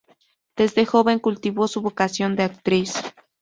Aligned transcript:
Desde 0.57 0.87
joven 0.87 1.19
cultivó 1.19 1.67
su 1.67 1.79
vocación 1.83 2.35
de 2.35 2.41
actriz. 2.41 2.95